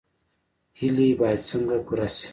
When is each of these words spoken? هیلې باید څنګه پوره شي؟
هیلې 0.79 1.07
باید 1.19 1.39
څنګه 1.49 1.75
پوره 1.85 2.07
شي؟ 2.15 2.27